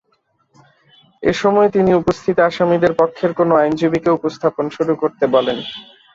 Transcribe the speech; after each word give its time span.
এ 1.23 1.31
সময় 1.33 1.69
তিনি 1.75 1.91
উপস্থিত 1.93 2.35
আসামিদের 2.49 2.93
পক্ষের 3.01 3.31
কোনো 3.39 3.53
আইনজীবীকে 3.55 4.09
উপস্থাপন 4.11 4.65
শুরু 4.77 4.93
করতে 5.01 5.25
বলেন। 5.35 5.57